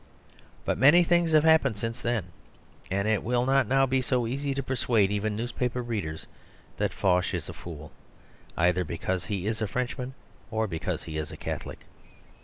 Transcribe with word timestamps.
But 0.65 0.79
many 0.79 1.03
things 1.03 1.31
have 1.33 1.43
happened 1.43 1.77
since 1.77 2.01
then; 2.01 2.31
and 2.89 3.07
it 3.07 3.21
will 3.21 3.45
not 3.45 3.67
now 3.67 3.85
be 3.85 4.01
so 4.01 4.25
easy 4.25 4.55
to 4.55 4.63
persuade 4.63 5.11
even 5.11 5.35
newspaper 5.35 5.83
read 5.83 6.05
ers 6.07 6.25
that 6.77 6.91
Foch 6.91 7.35
is 7.35 7.47
a 7.47 7.53
fool, 7.53 7.91
either 8.57 8.83
because 8.83 9.25
he 9.27 9.45
is 9.45 9.61
a 9.61 9.67
Frenchman 9.67 10.15
or 10.49 10.65
because 10.65 11.03
he 11.03 11.19
is 11.19 11.31
a 11.31 11.37
Catholic. 11.37 11.81